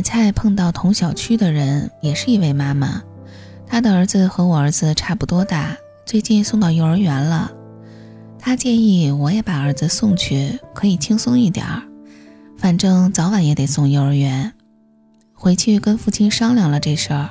[0.00, 3.02] 买菜碰到同小区的人，也是一位妈妈，
[3.66, 5.76] 她的儿子和我儿子差不多大，
[6.06, 7.52] 最近送到幼儿园了。
[8.38, 11.82] 她建议我也把儿子送去，可以轻松一点儿，
[12.56, 14.50] 反正早晚也得送幼儿园。
[15.34, 17.28] 回去跟父亲商量了这事儿，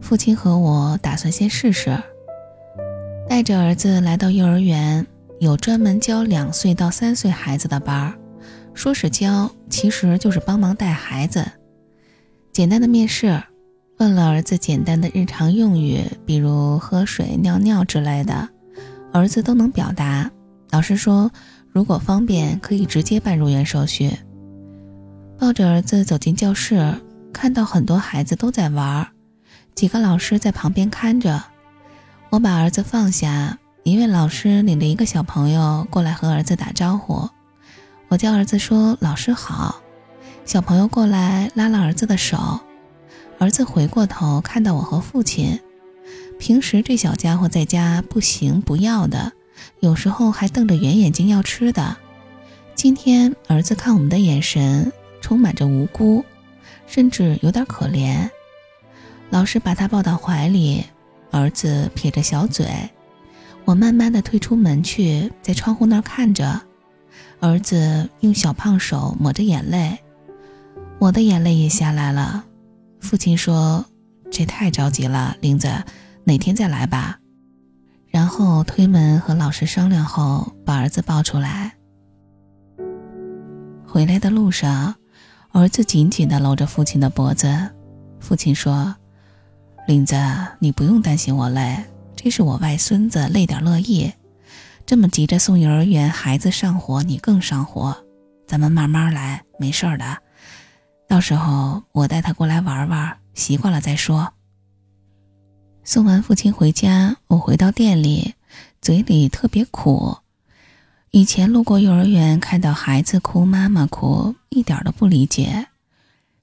[0.00, 1.96] 父亲和我打算先试试。
[3.28, 5.06] 带着儿子来到幼儿园，
[5.38, 8.14] 有专门教两岁到三岁孩子的班儿，
[8.74, 11.46] 说是教，其实就是帮忙带孩子。
[12.52, 13.42] 简单的面试，
[13.96, 18.46] 问了儿子简单的日常用语，比如喝水、尿尿之类的，
[19.10, 20.30] 儿子都能表达。
[20.70, 21.30] 老师说，
[21.70, 24.12] 如果方便，可以直接办入园手续。
[25.38, 26.94] 抱着儿子走进教室，
[27.32, 29.08] 看到很多孩子都在玩，
[29.74, 31.42] 几个老师在旁边看着。
[32.28, 37.26] 我把儿子放下，一位老师领着一个小朋友过来和儿子打招呼。
[38.08, 39.80] 我叫儿子说：“老师好。”
[40.44, 42.60] 小朋友过来拉了儿子的手，
[43.38, 45.58] 儿子回过头看到我和父亲。
[46.38, 49.32] 平时这小家伙在家不行不要的，
[49.78, 51.96] 有时候还瞪着圆眼睛要吃的。
[52.74, 56.24] 今天儿子看我们的眼神充满着无辜，
[56.86, 58.28] 甚至有点可怜。
[59.30, 60.84] 老师把他抱到怀里。
[61.30, 62.66] 儿子撇着小嘴，
[63.64, 66.60] 我慢慢的退出门去，在窗户那儿看着。
[67.40, 69.98] 儿子用小胖手抹着眼泪，
[71.02, 72.44] 我的眼泪也下来了。
[73.00, 73.84] 父亲说
[74.30, 75.68] ：“这太着急了，玲子，
[76.22, 77.18] 哪天再来吧。”
[78.06, 81.74] 然后推门和老师商量后，把儿子抱出来。
[83.84, 84.94] 回来的路上，
[85.50, 87.70] 儿子紧紧地搂着父亲的脖子。
[88.20, 88.94] 父亲说。
[89.88, 90.14] 林子，
[90.60, 94.12] 你不用担心我累，这是我外孙子，累点乐意。
[94.86, 97.96] 这么急着送幼儿园，孩子上火，你更上火。
[98.46, 100.21] 咱们慢慢来，没事儿的。
[101.12, 104.32] 到时候我带他过来玩玩，习惯了再说。
[105.84, 108.34] 送完父亲回家，我回到店里，
[108.80, 110.16] 嘴里特别苦。
[111.10, 115.66] 以前路过幼儿园，看到孩子哭，妈妈哭，一点都不理解。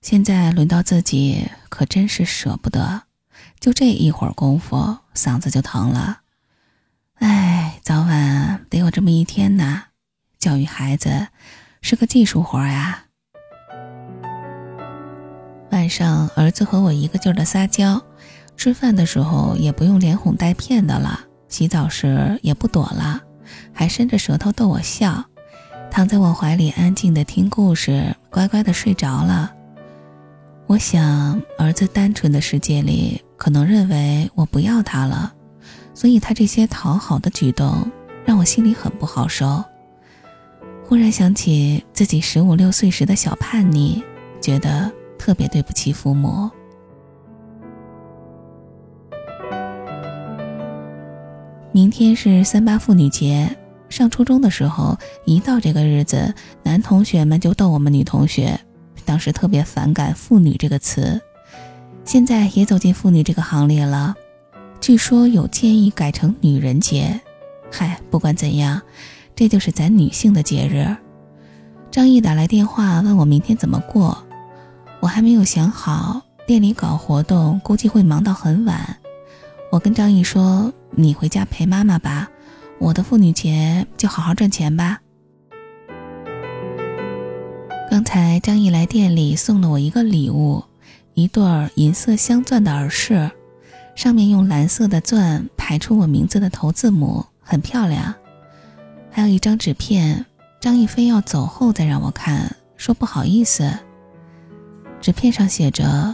[0.04, 3.02] 现在轮到自己，可真是舍不得。
[3.60, 6.22] 就这一会儿功夫，嗓子就疼了。
[7.16, 9.86] 哎，早晚得有这么一天呐。
[10.38, 11.30] 教育孩子
[11.82, 13.06] 是个技术活呀。
[15.80, 18.02] 晚上，儿子和我一个劲儿的撒娇，
[18.58, 23.22] 吃饭的时候也不用连哄带骗的了，洗澡时也不躲了，
[23.72, 25.24] 还伸着舌头逗我笑，
[25.90, 29.54] 躺在我怀里安静的听故事，乖乖的睡着了。
[30.68, 33.24] 我想，儿子单纯的世界里。
[33.38, 35.32] 可能认为我不要他了，
[35.94, 37.90] 所以他这些讨好的举动
[38.26, 39.64] 让我心里很不好受。
[40.86, 44.04] 忽然想起自己十五六岁时的小叛逆，
[44.42, 46.50] 觉得特别对不起父母。
[51.72, 53.56] 明天是三八妇女节，
[53.90, 58.60] 上初中的时候，一到这个日子，男同学们就逗我们女同学，
[59.06, 61.22] 当时特别反感“妇女”这个词。
[62.04, 64.16] 现在也走进妇女这个行列了，
[64.82, 67.22] 据说有建议改成女人节。
[67.72, 68.82] 嗨，不管怎样，
[69.36, 70.88] 这就是咱女性的节日。
[71.92, 74.18] 张毅打来电话问我明天怎么过，
[75.02, 78.98] 我还没有想好，店里搞活动估计会忙到很晚。
[79.72, 82.28] 我跟张毅说：“你回家陪妈妈吧，
[82.80, 85.00] 我的妇女节就好好赚钱吧。”
[87.90, 90.64] 刚才张毅来店里送了我一个礼物。
[91.16, 91.44] 一对
[91.76, 93.30] 银色镶钻的耳饰，
[93.94, 98.16] 上面用蓝色的钻排出我名字的头字母，很漂亮。
[99.12, 100.26] 还有一张纸片，
[100.62, 103.70] 张毅非要走后再让我看，说不好意思。
[105.02, 106.14] 纸片上写着：“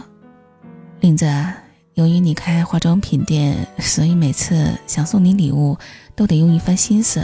[1.00, 1.26] 林子，
[1.94, 5.76] 由于你开化妆品店，所以每次想送你礼物
[6.14, 7.22] 都得用一番心思。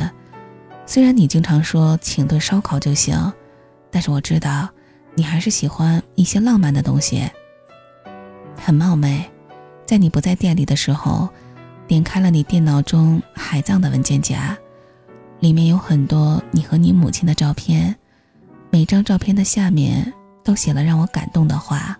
[0.85, 3.33] 虽然你经常说请顿烧烤就行，
[3.93, 4.69] 但是我知道
[5.15, 7.23] 你还是喜欢一些浪漫的东西。”
[8.59, 9.25] 很冒昧，
[9.87, 11.29] 在你不在店里的时候，
[11.87, 14.57] 点开了你电脑中海葬的文件夹，
[15.39, 17.95] 里面有很多你和你母亲的照片，
[18.71, 20.13] 每张照片的下面
[20.45, 21.99] 都写了让我感动的话。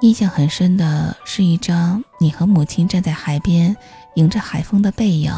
[0.00, 3.76] 印象很深的是一张你和母亲站在海边，
[4.14, 5.32] 迎着海风的背影，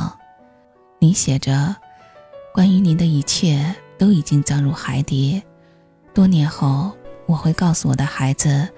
[0.98, 1.74] 你写着
[2.54, 5.42] ：“关于您的一切都已经葬入海底，
[6.14, 6.92] 多年后
[7.26, 8.68] 我会告诉我的孩子。”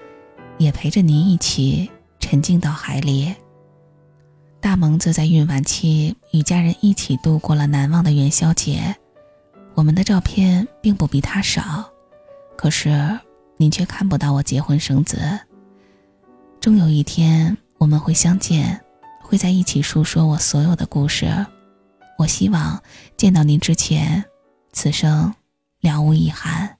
[0.57, 3.35] 也陪着您一起沉浸到海里。
[4.61, 8.95] 大萌子在孕晚期与家人一起度过了难忘的元宵节，
[9.73, 11.91] 我们的照片并不比他少，
[12.57, 13.19] 可是
[13.57, 15.17] 你却看不到我结婚生子。
[16.59, 18.81] 终有一天我们会相见，
[19.21, 21.27] 会在一起述说我所有的故事。
[22.17, 22.81] 我希望
[23.17, 24.23] 见到您之前，
[24.71, 25.33] 此生
[25.81, 26.77] 了无遗憾。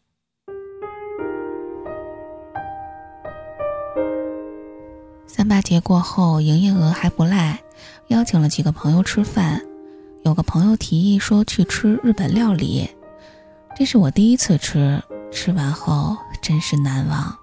[5.27, 7.59] 三八节过后，营业额还不赖，
[8.07, 9.61] 邀请了几个朋友吃饭。
[10.23, 12.89] 有个朋友提议说去吃日本料理，
[13.75, 17.37] 这是我第一次吃，吃完后真是难忘。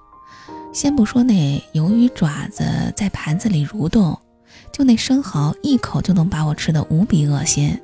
[0.73, 2.65] 先不说那鱿鱼爪子
[2.97, 4.19] 在盘子里蠕动，
[4.73, 7.79] 就那生蚝一口就能把我吃的无比恶心。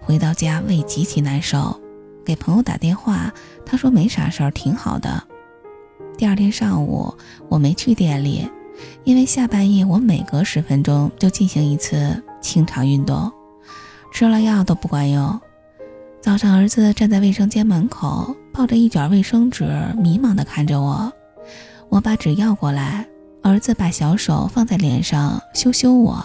[0.00, 1.80] 回到家胃极其难受，
[2.24, 3.32] 给朋友打电话，
[3.66, 5.22] 他说没啥事儿，挺好的。
[6.16, 7.12] 第二天上午
[7.48, 8.48] 我没去店里，
[9.04, 13.30] 因为下半夜我每隔十分钟就进行一次清肠运动。
[14.12, 15.40] 吃了药都不管用。
[16.22, 19.64] 早上，儿子站在卫生间门口，抱着一卷卫生纸，
[19.96, 21.10] 迷茫地看着我。
[21.88, 23.06] 我把纸要过来，
[23.42, 26.22] 儿子把小手放在脸上，羞羞我。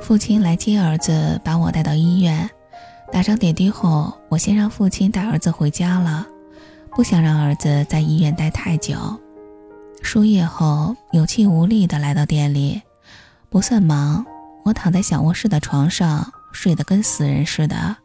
[0.00, 2.48] 父亲来接儿子，把我带到医院，
[3.12, 6.26] 打上点滴后，我先让父亲带儿子回家了，
[6.92, 8.96] 不想让儿子在医院待太久。
[10.02, 12.80] 输液后，有气无力地来到店里，
[13.50, 14.24] 不算忙。
[14.64, 17.96] 我躺在小卧室的床上，睡得跟死人似的。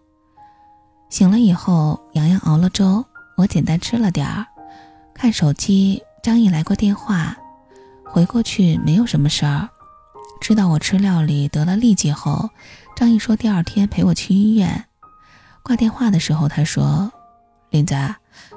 [1.12, 3.04] 醒了以后，洋洋熬了粥，
[3.36, 4.48] 我简单吃了点儿，
[5.14, 7.38] 看手机，张毅来过电话，
[8.06, 9.68] 回过去没有什么事儿。
[10.40, 12.50] 知道我吃料理得了痢疾后，
[12.96, 14.86] 张毅说第二天陪我去医院。
[15.62, 17.12] 挂电话的时候，他说
[17.72, 17.94] ：“林子，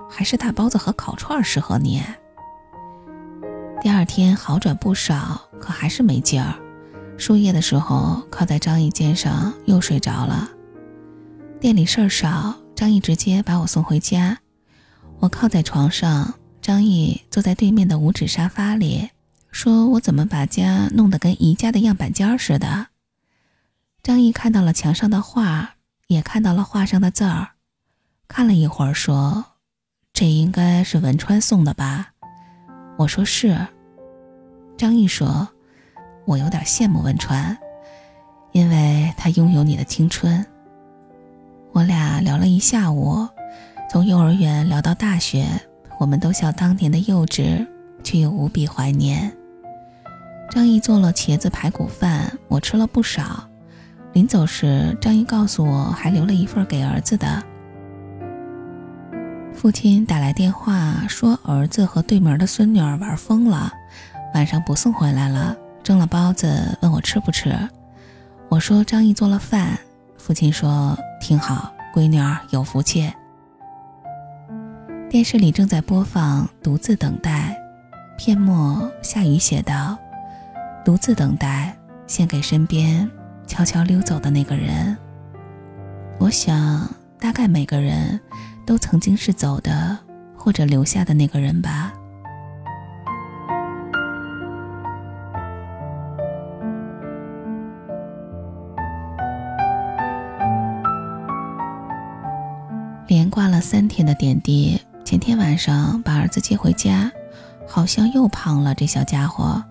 [0.09, 2.05] 还是大包子和烤串适合你。”
[3.83, 6.55] 第二天好转不少，可还是没劲儿。
[7.19, 10.49] 输液的时候，靠在张毅肩上又睡着了。
[11.65, 14.39] 店里事儿少，张毅直接把我送回家。
[15.19, 19.09] 我靠在床上，张毅坐在对面的五指沙发里，
[19.51, 22.89] 说我怎么把家弄得跟宜家的样板间似的。
[24.03, 25.77] 张毅看到了墙上的画，
[26.07, 27.53] 也看到了画上的字儿，
[28.29, 29.43] 看了一会儿，说
[30.13, 32.13] ：“这应该是文川送的吧？”
[32.99, 33.67] 我说是。
[34.77, 35.49] 张毅说。
[36.27, 37.57] 我有点羡慕文川，
[38.53, 40.47] 因为他拥有你的青春。
[41.75, 43.27] 我俩聊了一下午，
[43.91, 45.45] 从幼儿园聊到大学，
[45.99, 47.67] 我们都笑当年的幼稚，
[48.05, 49.37] 却又无比怀念。
[50.49, 53.43] 张毅做了茄子排骨饭，我吃了不少。
[54.13, 57.43] 临走时，张毅告诉我还留了一份给儿子的。
[59.53, 63.73] 父亲打来电话说，儿子和对门的孙女儿玩疯了，
[64.33, 65.57] 晚上不送回来了。
[65.83, 67.53] 蒸了包子，问我吃不吃。
[68.49, 69.77] 我说张毅做了饭。
[70.25, 73.13] 父亲说挺好，闺女儿有福气。
[75.11, 77.55] 电视里正在播放《独自等待》，
[78.17, 79.99] 片末夏雨写道
[80.83, 81.77] ：“独自等待，
[82.07, 83.07] 献给身边
[83.47, 84.97] 悄悄溜走的那个人。”
[86.19, 86.89] 我想，
[87.21, 88.19] 大概每个人
[88.65, 89.99] 都曾经是走的，
[90.35, 91.93] 或者留下的那个人吧。
[104.15, 107.11] 点滴，前天晚上把儿子接回家，
[107.67, 108.75] 好像又胖了。
[108.75, 109.63] 这小家伙，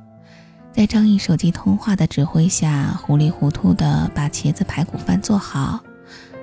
[0.72, 5.80] 在张毅手机通话的指挥下，糊里糊涂的把茄子排骨饭做好，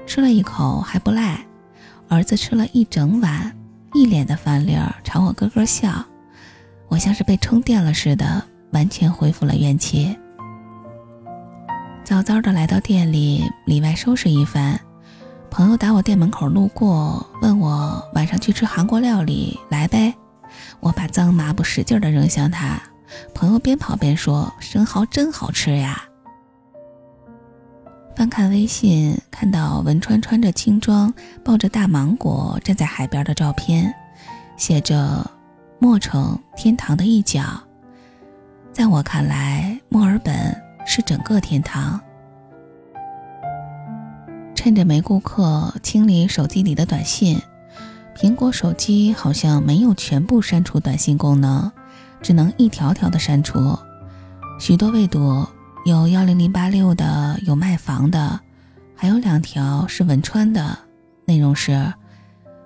[0.06, 1.38] 吃了一口还不赖。
[2.08, 3.54] 儿子吃了一整碗，
[3.94, 6.04] 一脸的饭粒儿，朝我咯咯笑。
[6.88, 8.42] 我像是被充电了似的，
[8.72, 10.16] 完全恢复了元气。
[12.02, 14.80] 早早的来到店里，里外收拾一番。
[15.50, 20.14] 朋友打我店门口路过，问我晚上去吃韩国料理，来呗。
[20.78, 22.80] 我把脏抹布使劲地扔向他。
[23.34, 26.04] 朋友边跑边说：“生蚝真好吃呀。”
[28.14, 31.12] 翻看微信，看到文川穿着轻装，
[31.44, 33.92] 抱着大芒果站在海边的照片，
[34.56, 35.28] 写着
[35.80, 37.42] “墨城天堂的一角”。
[38.72, 42.00] 在我看来，墨尔本是整个天堂。
[44.62, 47.40] 趁着没顾客，清理手机里的短信。
[48.14, 51.72] 苹果手机好像没有全部删除短信功能，
[52.20, 53.74] 只能一条条的删除。
[54.58, 55.46] 许多未读，
[55.86, 58.38] 有幺零零八六的，有卖房的，
[58.94, 60.76] 还有两条是文川的。
[61.24, 61.94] 内容是：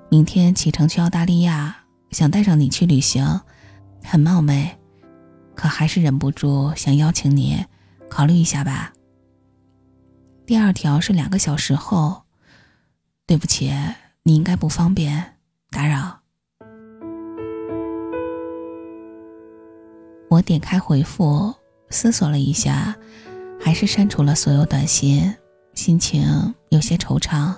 [0.09, 1.77] 明天启程去澳大利亚，
[2.11, 3.41] 想带上你去旅行，
[4.03, 4.69] 很冒昧，
[5.55, 7.65] 可还是忍不住想邀请你，
[8.11, 8.91] 考虑一下吧。
[10.47, 12.25] 第二条是两个小时后。
[13.27, 13.73] 对不起
[14.23, 15.37] 你应该不方便
[15.71, 16.21] 打扰。
[20.29, 21.55] 我点开回复
[21.91, 22.95] 思索了一下
[23.61, 25.35] 还是删除了所有短信
[25.75, 27.55] 心情有些惆怅。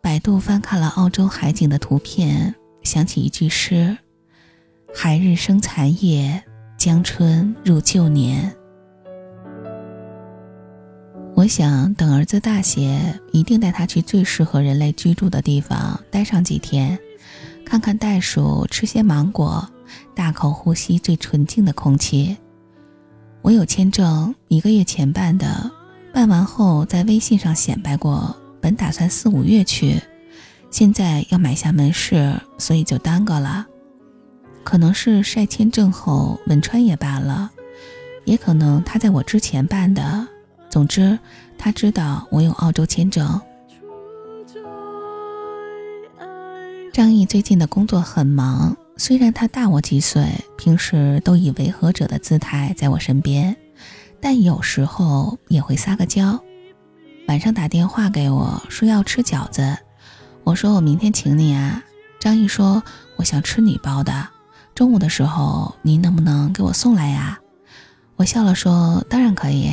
[0.00, 2.52] 百度翻看了澳洲海景的图片
[2.82, 3.96] 想起一句诗
[4.92, 6.42] 海日生残夜
[6.76, 8.61] 江春入旧年。
[11.42, 16.96] 我想等儿子大些，一定带他去最适合人类居住的地方待上几天，
[17.66, 19.68] 看看袋鼠，吃些芒果，
[20.14, 22.36] 大口呼吸最纯净的空气。
[23.40, 25.68] 我有签证，一个月前办的，
[26.14, 28.36] 办完后在微信上显摆过。
[28.60, 30.00] 本打算四五月去，
[30.70, 33.66] 现在要买下门市，所以就耽搁了。
[34.62, 37.50] 可能是晒签证后汶川也办了，
[38.26, 40.28] 也可能他在我之前办的。
[40.72, 41.18] 总之，
[41.58, 43.38] 他知道我有澳洲签证。
[46.94, 50.26] 张毅最近的工作很忙，虽然他大我几岁，
[50.56, 53.54] 平时都以维和者的姿态在我身边，
[54.18, 56.42] 但有时候也会撒个娇。
[57.28, 59.76] 晚上打电话给我说要吃饺子，
[60.42, 61.84] 我说我明天请你啊。
[62.18, 62.82] 张毅说
[63.16, 64.26] 我想吃你包的，
[64.74, 67.38] 中午的时候你能不能给我送来呀？
[68.16, 69.70] 我笑了说当然可以。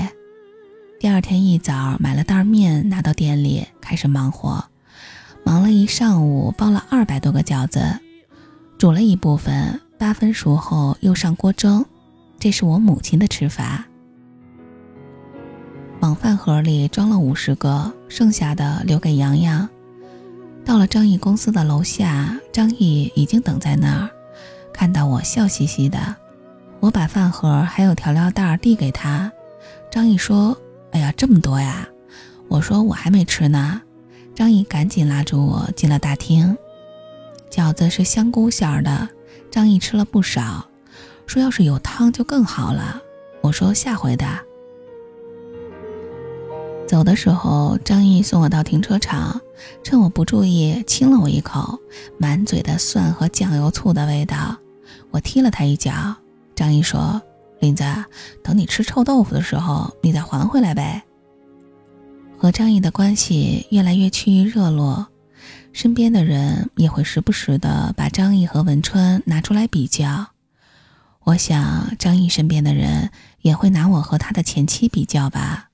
[1.00, 4.66] 第二天一早买了袋面拿到店里开始忙活，
[5.46, 7.82] 忙了一上午包了二百多个饺子，
[8.78, 11.86] 煮了一部分，八分熟后又上锅蒸，
[12.38, 13.86] 这是我母亲的吃法。
[16.02, 19.70] 往饭盒里装了五十个，剩下的留给洋洋。
[20.66, 24.10] 到了张毅公司的楼下，张毅已经等在那儿，
[24.74, 26.14] 看到我笑嘻嘻的。
[26.82, 29.32] 我把饭盒还有调料袋递给他，
[29.90, 30.58] 张毅说
[30.92, 31.88] ：“哎呀，这么多呀！”
[32.48, 33.82] 我说：“我还没吃呢。”
[34.36, 36.58] 张毅赶紧拉住我进了大厅。
[37.50, 39.10] 饺子是香菇馅的，
[39.52, 40.66] 张毅吃了不少，
[41.26, 43.02] 说要是有汤就更好了。
[43.42, 44.26] 我说：“下回的。”
[46.88, 49.40] 走的时候，张毅送我到停车场，
[49.84, 51.78] 趁我不注意亲了我一口，
[52.18, 54.58] 满嘴的蒜和酱油醋的味道。
[55.12, 56.16] 我踢了他一脚。
[56.56, 57.22] 张毅说
[57.60, 57.84] ：“林子，
[58.44, 61.04] 等你吃臭豆腐的时候，你再还回来呗。”
[62.38, 65.08] 和张毅的关系越来越趋于热络，
[65.74, 70.28] 身边的人也会时不时的把张毅和文川拿出来比较。
[71.26, 73.12] 我想，张毅身边的人
[73.42, 75.70] 也会拿我和他的前妻比较吧。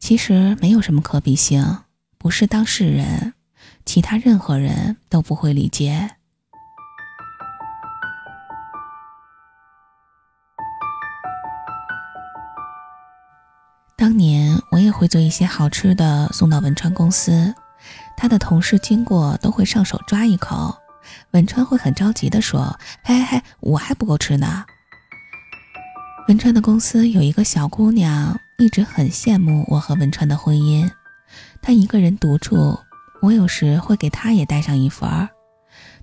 [0.00, 1.78] 其实没有什么可比性，
[2.18, 3.34] 不是当事人，
[3.86, 6.10] 其他任何人都不会理解。
[14.08, 17.54] 当年我也会做一些好吃的送到文川公司，
[18.16, 20.74] 他的同事经过都会上手抓一口，
[21.32, 22.74] 文川会很着急的说
[23.04, 24.64] ：“嘿嘿，我还不够吃呢。”
[26.26, 28.34] 文川的公司有一个小姑娘。
[28.56, 30.90] 一直很羡慕我和文川的婚姻，
[31.60, 32.78] 她一个人独住，
[33.20, 35.28] 我有时会给她也带上一份儿。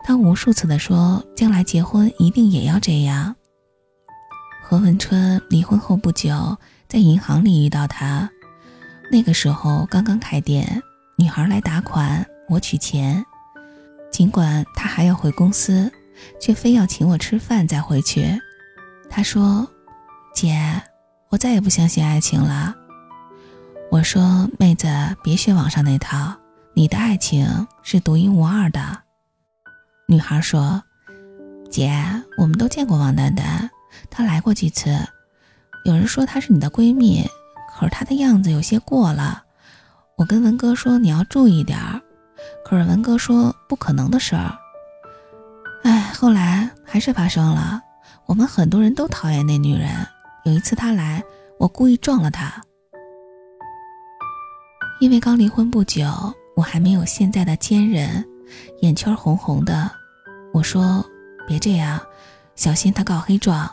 [0.04, 3.36] 她无数次的说，将来结婚一定也要这样。
[4.64, 6.56] 和文川离婚后不久，
[6.88, 8.30] 在银行里遇到他，
[9.12, 10.82] 那个时候刚刚开店，
[11.18, 13.24] 女孩来打款，我取钱。
[14.12, 15.92] 尽管他还要回公司，
[16.40, 18.26] 却非要请我吃饭再回去。
[19.10, 19.68] 他说
[20.34, 20.82] ：“姐。”
[21.30, 22.74] 我再也不相信爱情了。
[23.92, 24.88] 我说：“妹子，
[25.22, 26.34] 别学网上那套，
[26.74, 29.00] 你的爱情是独一无二的。”
[30.08, 30.82] 女孩说
[31.70, 31.92] ：“姐，
[32.38, 33.70] 我们都见过王丹丹，
[34.10, 34.96] 她来过几次。
[35.86, 37.24] 有人说她是你的闺蜜，
[37.72, 39.44] 可是她的样子有些过了。
[40.18, 42.02] 我跟文哥说你要注意点儿，
[42.66, 44.52] 可是文哥说不可能的事儿。
[45.84, 47.80] 哎，后来还是发生了。
[48.26, 49.90] 我们很多人都讨厌那女人。”
[50.46, 51.24] 有一次他来，
[51.60, 52.62] 我故意撞了她。
[55.00, 56.08] 因为刚离婚不久，
[56.56, 58.24] 我还没有现在的坚韧，
[58.82, 59.92] 眼圈红红的。
[60.54, 61.06] 我说
[61.48, 62.00] ：“别这样，
[62.56, 63.70] 小心她告黑状。”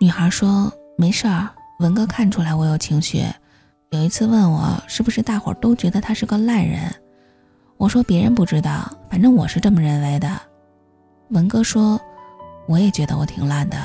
[0.00, 1.48] 女孩说：“没事儿，
[1.80, 3.24] 文哥看出来我有情绪。
[3.90, 6.94] 有一次问我是不是大伙儿都觉得他是个烂人，
[7.76, 10.30] 我说别人不知道，反正我是这么认为的。
[11.30, 12.00] 文哥说
[12.68, 13.76] ：“我也觉得我挺烂的。”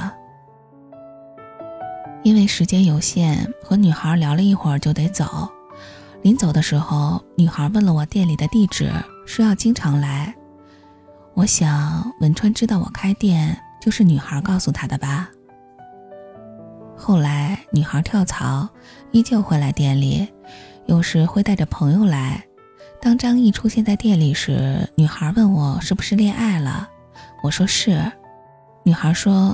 [2.22, 5.50] 因为时间有限，和女孩聊了一会儿就得走。
[6.22, 8.92] 临走的时候，女孩问了我店里的地址，
[9.26, 10.32] 说要经常来。
[11.34, 15.28] 我想文川知道我开店，就是女孩告诉他的吧。
[17.04, 18.66] 后来女孩跳槽，
[19.12, 20.26] 依旧会来店里，
[20.86, 22.42] 有时会带着朋友来。
[23.02, 26.88] 当张毅出现在店里时，女孩问我是不是恋爱了，
[27.44, 28.10] 我说是。
[28.84, 29.54] 女孩说：“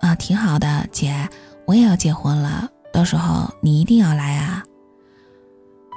[0.00, 1.28] 啊，挺好的，姐，
[1.66, 4.64] 我也要结婚了，到时候你一定要来啊。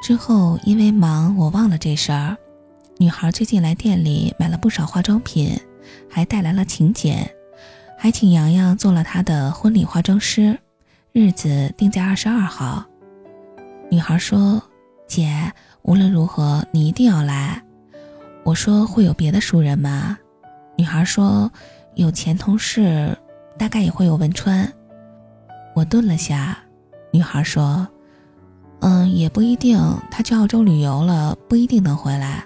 [0.03, 2.36] 之后因为忙，我忘了这事儿。
[2.98, 5.58] 女孩最近来店里买了不少化妆品，
[6.10, 7.25] 还带来了请柬，
[7.98, 10.60] 还请洋洋做了她的婚礼化妆师，
[11.12, 12.86] 日子定在二十二号。
[13.89, 14.62] 女孩说
[15.08, 15.51] ：“姐，
[15.82, 17.62] 无论如何你一定要来。”
[18.46, 20.18] 我说：“会有别的熟人吗？”
[20.78, 21.51] 女孩说
[21.96, 23.18] ：“有前同事。”
[23.58, 24.72] 大概也会有汶川。
[25.75, 26.58] 我顿了下，
[27.12, 27.86] 女孩说
[28.80, 29.78] ：“嗯，也不一定，
[30.10, 32.46] 她去澳洲旅游了，不一定能回来。”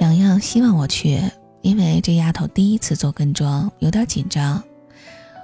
[0.00, 1.20] 洋洋希望我去，
[1.60, 4.60] 因为这丫头第一次做跟妆，有点紧张。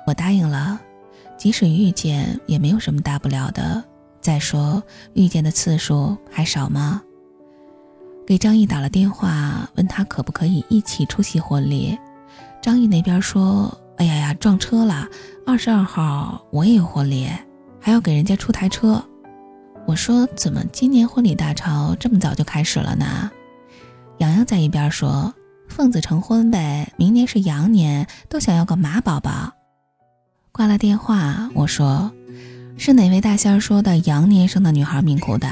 [0.05, 0.81] 我答应了，
[1.39, 3.83] 即使遇见也没有什么大不了的。
[4.21, 4.83] 再说
[5.15, 7.01] 遇见的次数还少吗？
[8.27, 11.97] 给张毅打了电话，问他可不可以一起出席婚礼。
[12.61, 13.75] 张毅那边说。
[13.99, 15.09] 哎呀呀，撞车了！
[15.45, 17.29] 二十二号我也有婚礼，
[17.81, 19.05] 还要给人家出台车。
[19.89, 23.29] 我说怎么今年婚礼大潮这么早就开始了呢？
[24.19, 25.35] 洋洋在一边说
[25.69, 29.53] ：“奉子成婚呗，明年是羊年，都想要个马宝宝。”
[30.59, 32.11] 挂了电话，我说
[32.77, 35.47] ：“是哪位大仙儿说的羊年生的女孩命苦的？”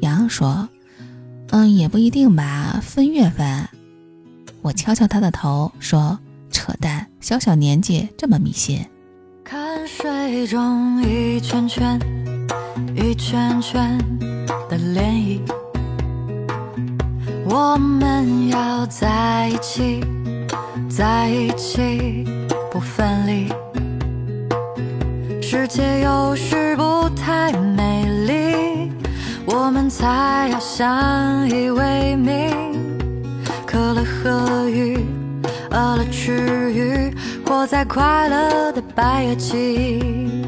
[0.00, 0.66] 洋洋说
[1.52, 3.68] ：“嗯，也不一定吧，分月份。”
[4.62, 6.18] 我敲敲他的头说。
[6.50, 7.06] 扯淡！
[7.20, 8.82] 小小年纪这么迷信。
[9.44, 12.00] 看水中一圈圈、
[12.96, 13.98] 一圈圈
[14.70, 15.40] 的涟漪，
[17.44, 20.02] 我们要在一起，
[20.88, 22.24] 在一起
[22.72, 23.52] 不分离。
[25.50, 28.92] 世界有时不太美丽，
[29.46, 32.50] 我们才要相依为命。
[33.64, 35.02] 可乐和鱼。
[35.70, 37.10] 饿了吃鱼，
[37.46, 40.44] 活在快乐的白垩纪。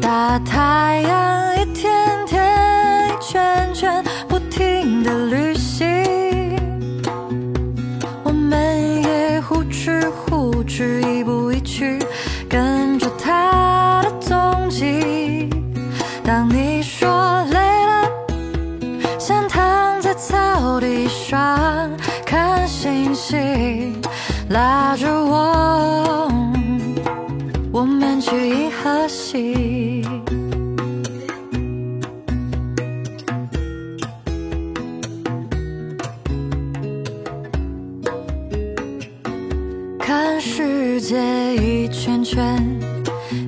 [0.00, 5.86] 大太阳一天天一圈圈不停的旅行，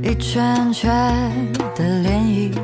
[0.03, 0.91] 一圈圈
[1.75, 2.59] 的涟漪，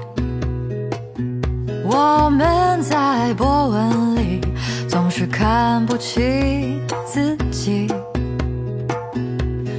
[1.84, 4.40] 我们在波纹里
[4.88, 7.88] 总是看不清自己。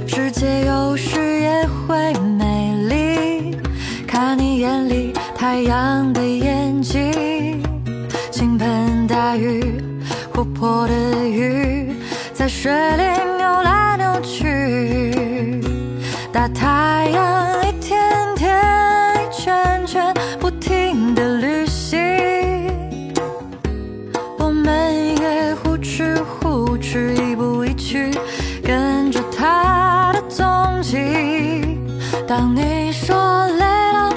[0.06, 3.56] 世界有时也会美丽，
[4.06, 7.60] 看你眼里太阳的眼睛，
[8.30, 9.82] 倾盆大雨，
[10.32, 11.92] 活泼的鱼
[12.32, 13.31] 在水里
[16.32, 18.58] 大太阳一天天
[19.16, 23.12] 一圈圈不停的旅行，
[24.38, 28.10] 我们也呼哧呼哧一步一趋，
[28.64, 31.78] 跟着他的踪迹。
[32.26, 34.14] 当你说累了，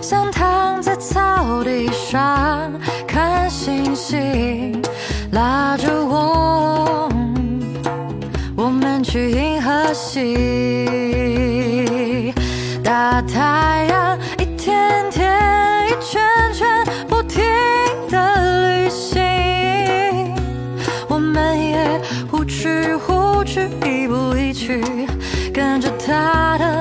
[0.00, 2.72] 想躺在草地上
[3.06, 4.80] 看星星，
[5.32, 7.10] 拉着我，
[8.56, 10.83] 我们去银河系。
[25.74, 26.73] 看着他的